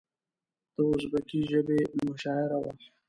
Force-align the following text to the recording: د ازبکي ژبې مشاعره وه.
د 0.75 0.75
ازبکي 0.93 1.39
ژبې 1.51 1.79
مشاعره 2.11 2.57
وه. 2.63 2.71